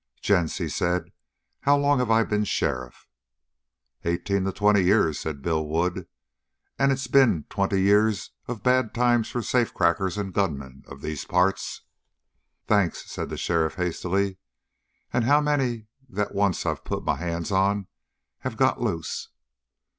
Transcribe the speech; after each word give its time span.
"Gents," 0.19 0.57
he 0.57 0.67
said, 0.67 1.11
"how 1.59 1.77
long 1.77 1.99
have 1.99 2.09
I 2.09 2.23
been 2.23 2.41
a 2.41 2.45
sheriff?" 2.45 3.07
"Eighteen 4.03 4.45
to 4.45 4.51
twenty 4.51 4.81
years," 4.83 5.19
said 5.19 5.43
Bill 5.43 5.63
Wood. 5.63 6.07
"And 6.79 6.91
it's 6.91 7.05
been 7.05 7.43
twenty 7.51 7.83
years 7.83 8.31
of 8.47 8.63
bad 8.63 8.95
times 8.95 9.29
for 9.29 9.41
the 9.41 9.45
safecrackers 9.45 10.17
and 10.17 10.33
gunmen 10.33 10.83
of 10.87 11.01
these 11.01 11.25
parts." 11.25 11.83
"Thanks," 12.65 13.11
said 13.11 13.29
the 13.29 13.37
sheriff 13.37 13.75
hastily. 13.75 14.39
"And 15.13 15.25
how 15.25 15.39
many 15.39 15.85
that 16.09 16.29
I've 16.29 16.33
once 16.33 16.63
put 16.83 17.05
my 17.05 17.17
hands 17.17 17.51
on 17.51 17.85
have 18.39 18.57
got 18.57 18.81
loose?" 18.81 19.29